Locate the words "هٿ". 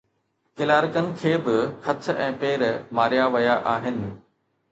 1.89-2.09